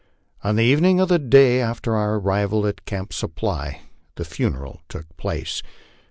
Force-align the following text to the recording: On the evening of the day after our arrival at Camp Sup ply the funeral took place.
On 0.43 0.55
the 0.55 0.63
evening 0.63 0.99
of 0.99 1.09
the 1.09 1.19
day 1.19 1.61
after 1.61 1.95
our 1.95 2.15
arrival 2.17 2.65
at 2.65 2.85
Camp 2.85 3.13
Sup 3.13 3.35
ply 3.35 3.81
the 4.15 4.25
funeral 4.25 4.81
took 4.89 5.15
place. 5.15 5.61